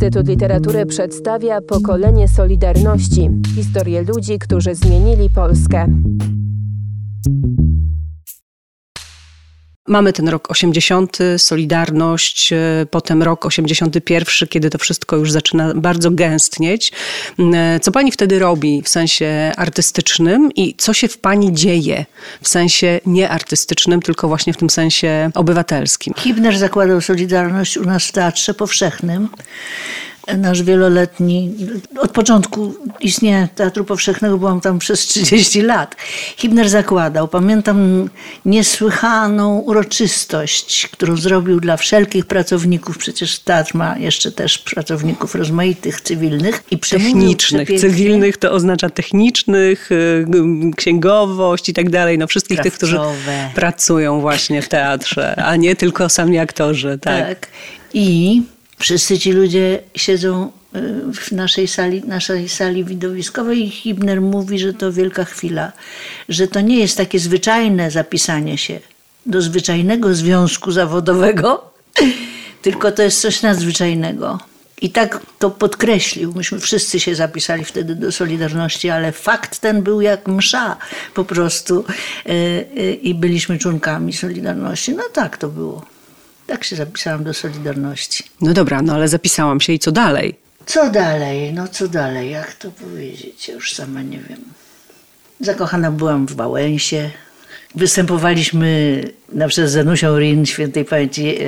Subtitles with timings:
[0.00, 5.86] Instytut Literatury przedstawia pokolenie Solidarności historię ludzi, którzy zmienili Polskę.
[9.90, 12.56] Mamy ten rok 80, Solidarność, e,
[12.90, 16.92] potem rok 81, kiedy to wszystko już zaczyna bardzo gęstnieć.
[17.54, 22.06] E, co pani wtedy robi w sensie artystycznym i co się w pani dzieje
[22.42, 26.14] w sensie nieartystycznym, tylko właśnie w tym sensie obywatelskim?
[26.16, 29.28] Hibner zakładał Solidarność u nas w Teatrze Powszechnym
[30.36, 31.54] nasz wieloletni,
[31.98, 35.96] od początku istnienia Teatru Powszechnego byłam tam przez 30 lat.
[36.36, 38.08] Hibner zakładał, pamiętam
[38.44, 46.62] niesłychaną uroczystość, którą zrobił dla wszelkich pracowników, przecież teatr ma jeszcze też pracowników rozmaitych, cywilnych
[46.70, 50.26] i Technicznych, cywilnych to oznacza technicznych, y,
[50.76, 52.70] księgowość i tak dalej, no wszystkich Krawcowe.
[52.70, 52.98] tych, którzy
[53.54, 56.98] pracują właśnie w teatrze, a nie tylko sami aktorzy.
[57.02, 57.28] Tak.
[57.28, 57.48] tak.
[57.94, 58.42] I
[58.80, 64.74] Wszyscy ci ludzie siedzą y, w naszej sali, naszej sali widowiskowej i Hibner mówi, że
[64.74, 65.72] to wielka chwila,
[66.28, 68.80] że to nie jest takie zwyczajne zapisanie się
[69.26, 71.70] do zwyczajnego związku zawodowego,
[72.62, 74.38] tylko to jest coś nadzwyczajnego.
[74.82, 76.32] I tak to podkreślił.
[76.36, 80.76] Myśmy wszyscy się zapisali wtedy do Solidarności, ale fakt ten był jak msza
[81.14, 81.84] po prostu
[82.26, 82.32] y,
[82.78, 84.94] y, i byliśmy członkami Solidarności.
[84.94, 85.89] No tak to było.
[86.50, 88.24] Tak się zapisałam do Solidarności.
[88.40, 90.34] No dobra, no ale zapisałam się i co dalej?
[90.66, 91.52] Co dalej?
[91.52, 92.30] No co dalej?
[92.30, 93.48] Jak to powiedzieć?
[93.48, 94.40] Ja już sama nie wiem.
[95.40, 97.10] Zakochana byłam w Wałęsie.
[97.74, 99.76] Występowaliśmy na przykład z
[100.18, 101.42] Rin, świętej pamięci, e,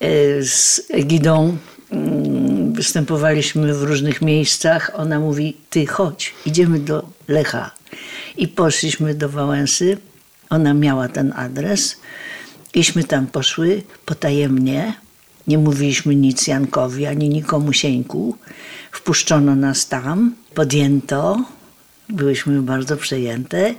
[0.00, 1.56] e, z Egidą.
[1.90, 4.90] Mm, występowaliśmy w różnych miejscach.
[4.94, 7.70] Ona mówi, ty chodź, idziemy do Lecha.
[8.36, 9.98] I poszliśmy do Wałęsy.
[10.50, 11.96] Ona miała ten adres.
[12.74, 14.94] Iśmy tam poszły potajemnie,
[15.46, 18.36] nie mówiliśmy nic Jankowi ani nikomu sieńku.
[18.92, 21.44] Wpuszczono nas tam, podjęto,
[22.08, 23.74] byłyśmy bardzo przejęte.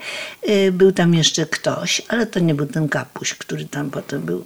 [0.50, 4.46] Y, był tam jeszcze ktoś, ale to nie był ten kapuś, który tam potem był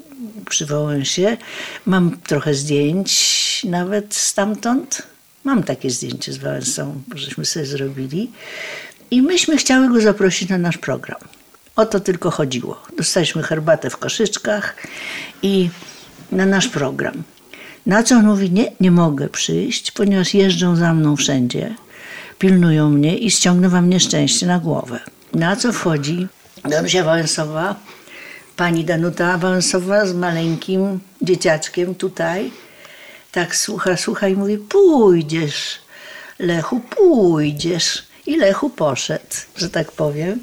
[0.50, 1.38] przy Wałęsie.
[1.86, 5.04] Mam trochę zdjęć nawet stamtąd.
[5.44, 8.32] Mam takie zdjęcie z Wałęsą, żeśmy sobie zrobili.
[9.12, 11.20] I myśmy chciały go zaprosić na nasz program.
[11.78, 12.82] O to tylko chodziło.
[12.98, 14.76] Dostaliśmy herbatę w koszyczkach
[15.42, 15.70] i
[16.32, 17.24] na nasz program.
[17.86, 21.76] Na co on mówi, nie, nie mogę przyjść, ponieważ jeżdżą za mną wszędzie,
[22.40, 25.00] pilnują mnie i ściągną wam nieszczęście na głowę.
[25.34, 26.28] Na co wchodzi
[26.66, 27.76] Danusia Wałęsowa,
[28.56, 32.52] pani Danuta Wałęsowa z maleńkim dzieciaczkiem tutaj.
[33.32, 35.80] Tak słucha, słucha i mówi, pójdziesz,
[36.40, 38.08] Lechu, pójdziesz.
[38.28, 40.40] I Lechu poszedł, że tak powiem,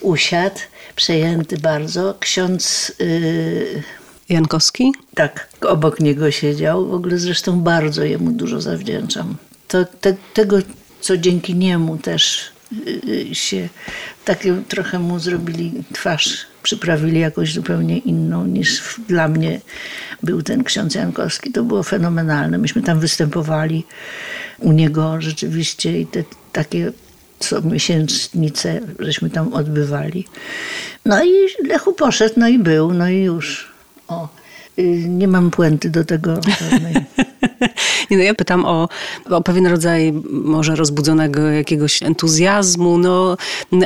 [0.00, 0.60] usiadł
[0.96, 2.14] przejęty bardzo.
[2.20, 2.92] Ksiądz.
[2.98, 3.82] Yy,
[4.28, 4.92] Jankowski?
[5.14, 6.86] Tak, obok niego siedział.
[6.86, 9.36] W ogóle zresztą bardzo jemu dużo zawdzięczam.
[9.68, 10.58] To, te, tego,
[11.00, 12.50] co dzięki niemu też
[13.06, 13.68] yy, się
[14.24, 19.60] takie trochę mu zrobili twarz, przyprawili jakoś zupełnie inną niż dla mnie
[20.22, 21.52] był ten ksiądz Jankowski.
[21.52, 22.58] To było fenomenalne.
[22.58, 23.84] Myśmy tam występowali
[24.58, 26.92] u niego rzeczywiście i te takie
[27.38, 30.24] co miesięcznicę żeśmy tam odbywali.
[31.04, 31.30] No i
[31.68, 33.68] Lechu poszedł, no i był, no i już.
[34.08, 34.28] O,
[34.78, 36.40] y, nie mam puenty do tego.
[38.10, 38.88] Nie, no ja pytam o,
[39.30, 43.36] o pewien rodzaj może rozbudzonego jakiegoś entuzjazmu, no,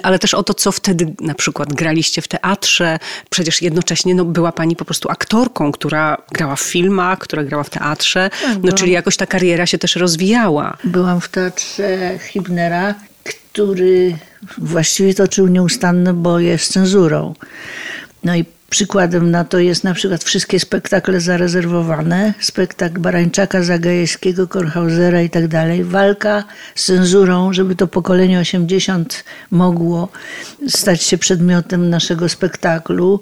[0.02, 2.98] ale też o to, co wtedy na przykład graliście w teatrze.
[3.30, 7.70] Przecież jednocześnie no, była pani po prostu aktorką, która grała w filmach, która grała w
[7.70, 10.76] teatrze, tak, no, czyli jakoś ta kariera się też rozwijała.
[10.84, 12.94] Byłam w teatrze Hibnera
[13.52, 14.16] który
[14.58, 17.34] właściwie toczył nieustanne boje z cenzurą.
[18.24, 25.22] No i Przykładem na to jest na przykład wszystkie spektakle zarezerwowane, spektakl Barańczaka, Zagajewskiego, Kornhausera
[25.22, 25.84] i tak dalej.
[25.84, 26.44] Walka
[26.74, 30.08] z cenzurą, żeby to pokolenie 80 mogło
[30.68, 33.20] stać się przedmiotem naszego spektaklu.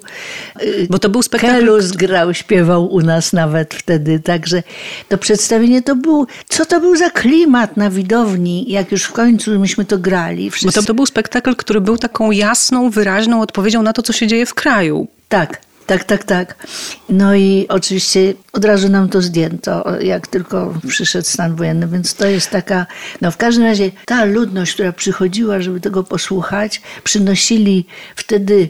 [0.89, 1.53] Bo to był spektakl...
[1.53, 4.63] Kelus grał, śpiewał u nas nawet wtedy, także
[5.09, 9.59] to przedstawienie to był, co to był za klimat na widowni, jak już w końcu
[9.59, 10.51] myśmy to grali.
[10.51, 10.79] Wszyscy...
[10.79, 14.27] Bo to, to był spektakl, który był taką jasną, wyraźną odpowiedzią na to, co się
[14.27, 15.07] dzieje w kraju.
[15.31, 16.67] Tak, tak, tak, tak.
[17.09, 22.27] No i oczywiście od razu nam to zdjęto, jak tylko przyszedł stan wojenny, więc to
[22.27, 22.85] jest taka,
[23.21, 27.85] no w każdym razie ta ludność, która przychodziła, żeby tego posłuchać, przynosili
[28.15, 28.69] wtedy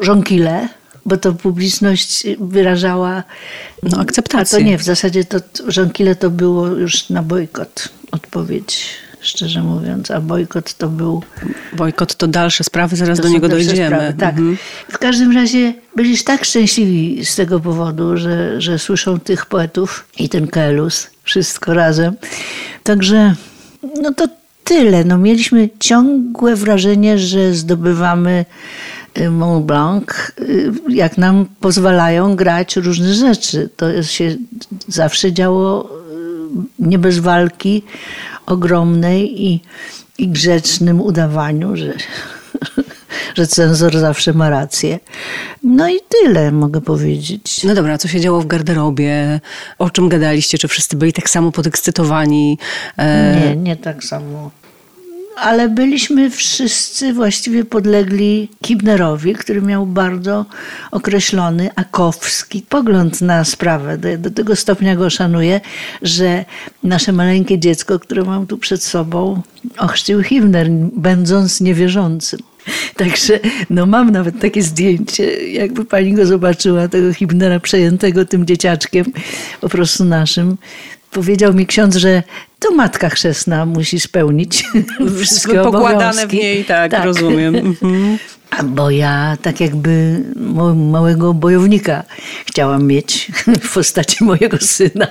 [0.00, 0.68] żonkile,
[1.06, 3.22] bo to publiczność wyrażała
[3.82, 4.58] no, akceptację.
[4.58, 5.38] A to nie, w zasadzie to
[5.68, 11.22] żonkile to było już na bojkot odpowiedź szczerze mówiąc, a bojkot to był...
[11.72, 13.86] Bojkot to dalsze sprawy, zaraz do niego dojdziemy.
[13.86, 14.38] Sprawy, tak.
[14.38, 14.56] Mhm.
[14.88, 20.28] W każdym razie byli tak szczęśliwi z tego powodu, że, że słyszą tych poetów i
[20.28, 22.16] ten Kelus wszystko razem.
[22.82, 23.34] Także
[24.02, 24.28] no to
[24.64, 25.04] tyle.
[25.04, 28.44] No, mieliśmy ciągłe wrażenie, że zdobywamy
[29.18, 30.04] y, Mont Blanc,
[30.40, 33.68] y, jak nam pozwalają grać różne rzeczy.
[33.76, 34.36] To się
[34.88, 35.90] zawsze działo
[36.78, 37.82] nie bez walki
[38.46, 39.60] ogromnej i,
[40.18, 41.92] i grzecznym udawaniu, że,
[43.36, 44.98] że cenzor zawsze ma rację.
[45.62, 47.64] No i tyle mogę powiedzieć.
[47.64, 49.40] No dobra, co się działo w garderobie?
[49.78, 50.58] O czym gadaliście?
[50.58, 52.58] Czy wszyscy byli tak samo podekscytowani?
[52.96, 53.40] E...
[53.40, 54.50] Nie, nie tak samo.
[55.36, 60.46] Ale byliśmy wszyscy właściwie podlegli Kibnerowi, który miał bardzo
[60.90, 63.98] określony akowski pogląd na sprawę.
[63.98, 65.60] Do, do tego stopnia go szanuję,
[66.02, 66.44] że
[66.82, 69.42] nasze maleńkie dziecko, które mam tu przed sobą,
[69.78, 72.40] ochrzcił Himner, będąc niewierzącym.
[72.96, 73.40] Także
[73.70, 79.06] no mam nawet takie zdjęcie, jakby pani go zobaczyła, tego Hibnera przejętego tym dzieciaczkiem,
[79.60, 80.56] po prostu naszym.
[81.14, 82.22] Powiedział mi ksiądz, że
[82.58, 84.64] to matka chrzestna musi spełnić
[85.22, 86.26] wszystkie Pokładane obowiązki.
[86.26, 87.04] w niej, tak, tak.
[87.04, 87.56] rozumiem.
[87.82, 88.18] Mhm.
[88.64, 90.24] Bo ja tak jakby
[90.74, 92.04] małego bojownika
[92.46, 93.32] chciałam mieć
[93.64, 95.06] w postaci mojego syna,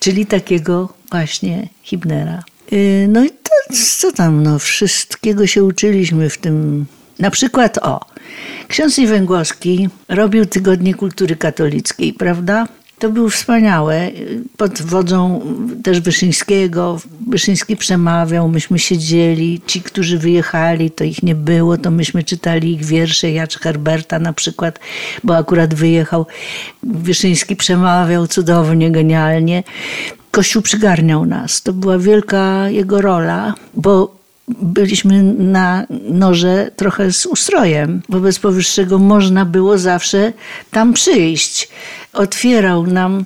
[0.00, 2.42] czyli takiego właśnie Hibnera.
[2.72, 6.86] Y, no i to, co tam, no wszystkiego się uczyliśmy w tym.
[7.18, 8.00] Na przykład o,
[8.68, 12.68] ksiądz Niewęgłowski robił Tygodnie Kultury Katolickiej, prawda?
[12.98, 14.10] To było wspaniałe.
[14.56, 15.40] Pod wodzą
[15.82, 17.00] też Wyszyńskiego.
[17.26, 19.60] Wyszyński przemawiał, myśmy siedzieli.
[19.66, 23.30] Ci, którzy wyjechali, to ich nie było, to myśmy czytali ich wiersze.
[23.30, 24.78] Jacz Herberta na przykład,
[25.24, 26.26] bo akurat wyjechał.
[26.82, 29.62] Wyszyński przemawiał cudownie, genialnie.
[30.30, 31.62] Kościół przygarniał nas.
[31.62, 34.18] To była wielka jego rola, bo
[34.48, 38.02] byliśmy na noże trochę z ustrojem.
[38.08, 40.32] Wobec powyższego można było zawsze
[40.70, 41.68] tam przyjść.
[42.18, 43.24] Otwierał nam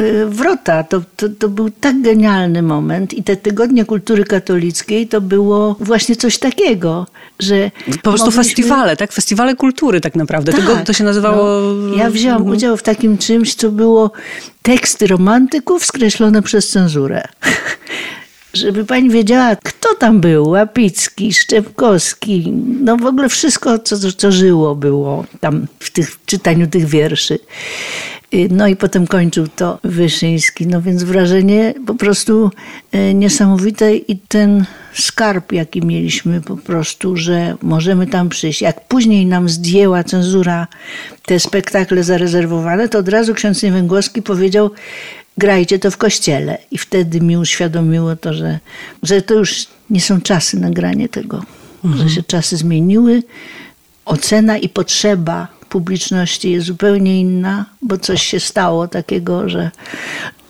[0.00, 0.82] y, wrota.
[0.82, 6.16] To, to, to był tak genialny moment i te tygodnie kultury katolickiej to było właśnie
[6.16, 7.06] coś takiego,
[7.40, 7.70] że...
[7.86, 8.44] Po prostu mogliśmy...
[8.44, 9.12] festiwale, tak?
[9.12, 10.52] Festiwale kultury tak naprawdę.
[10.52, 11.60] Tak, Tego, to się nazywało...
[11.60, 12.56] No, ja wziąłam mhm.
[12.56, 14.10] udział w takim czymś, co było
[14.62, 17.28] teksty romantyków skreślone przez cenzurę
[18.54, 20.48] żeby pani wiedziała, kto tam był.
[20.48, 26.66] Łapicki, Szczepkowski, no w ogóle wszystko, co, co żyło było tam w, tych, w czytaniu
[26.66, 27.38] tych wierszy.
[28.34, 30.66] Y, no i potem kończył to Wyszyński.
[30.66, 32.50] No więc wrażenie po prostu
[32.94, 34.64] y, niesamowite i ten
[34.94, 38.62] skarb, jaki mieliśmy po prostu, że możemy tam przyjść.
[38.62, 40.66] Jak później nam zdjęła cenzura
[41.26, 44.70] te spektakle zarezerwowane, to od razu ksiądz Niewęgłowski powiedział,
[45.38, 46.58] grajcie to w kościele.
[46.70, 48.58] I wtedy mi uświadomiło to, że,
[49.02, 51.42] że to już nie są czasy na granie tego,
[51.84, 52.08] mhm.
[52.08, 53.22] że się czasy zmieniły,
[54.04, 59.70] ocena i potrzeba publiczności jest zupełnie inna, bo coś się stało takiego, że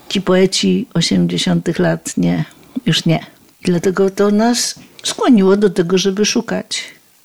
[0.08, 1.78] ci poeci 80.
[1.78, 2.44] lat nie,
[2.86, 3.26] już nie.
[3.62, 6.84] I dlatego to nas skłoniło do tego, żeby szukać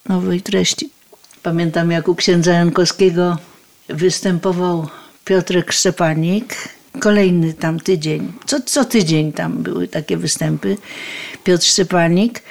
[0.09, 0.89] nowej treści.
[1.43, 3.37] Pamiętam, jak u księdza Jankowskiego
[3.89, 4.87] występował
[5.25, 6.55] Piotrek Szczepanik,
[6.99, 10.77] kolejny tam tydzień, co, co tydzień tam były takie występy,
[11.43, 12.43] Piotr Szczepanik.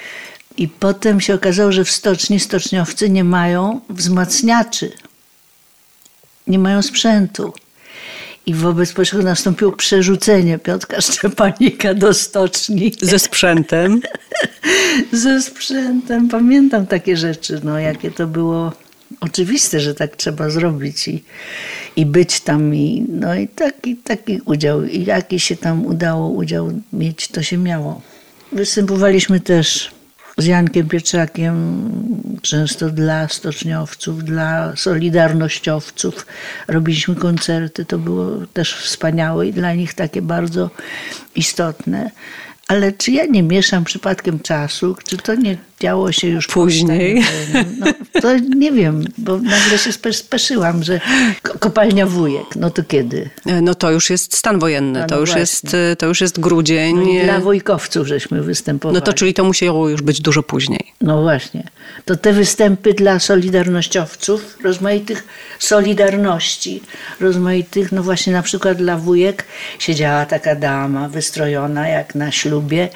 [0.57, 4.91] I potem się okazało, że w stoczni stoczniowcy nie mają wzmacniaczy,
[6.47, 7.53] nie mają sprzętu.
[8.45, 12.91] I wobec potrzeby nastąpiło przerzucenie Piotra Szczepanika do stoczni.
[13.01, 14.01] Ze sprzętem?
[15.11, 16.29] Ze sprzętem.
[16.29, 18.73] Pamiętam takie rzeczy, no jakie to było
[19.19, 21.23] oczywiste, że tak trzeba zrobić i,
[21.95, 22.75] i być tam.
[22.75, 27.57] I, no i taki, taki udział, i jaki się tam udało udział mieć, to się
[27.57, 28.01] miało.
[28.51, 29.91] Występowaliśmy też
[30.37, 31.55] z Jankiem Pietrzakiem,
[32.41, 36.25] często dla stoczniowców, dla solidarnościowców.
[36.67, 40.69] Robiliśmy koncerty, to było też wspaniałe i dla nich takie bardzo
[41.35, 42.11] istotne.
[42.67, 44.95] Ale czy ja nie mieszam przypadkiem czasu?
[45.07, 47.23] Czy to nie działo się już później?
[47.79, 47.87] No,
[48.21, 50.99] to nie wiem, bo nagle się speszyłam, że
[51.59, 53.29] kopalnia wujek, no to kiedy?
[53.45, 56.39] E, no to już jest stan wojenny, no, to, już jest, e, to już jest
[56.39, 56.95] grudzień.
[56.95, 58.95] No dla wojkowców żeśmy występowali.
[58.99, 60.93] No to czyli to musiało już być dużo później.
[61.01, 61.63] No właśnie.
[62.05, 65.27] To te występy dla solidarnościowców, rozmaitych
[65.59, 66.81] solidarności,
[67.19, 69.45] rozmaitych, no właśnie na przykład dla wujek
[69.79, 72.89] siedziała taka dama wystrojona jak na ślubie,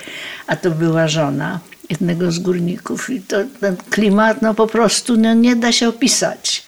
[0.48, 1.60] a to była żona
[1.94, 6.66] jednego z górników i to, ten klimat no po prostu no, nie da się opisać.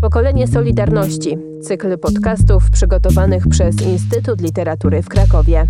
[0.00, 1.38] Pokolenie Solidarności.
[1.62, 5.66] Cykl podcastów przygotowanych przez Instytut Literatury w Krakowie.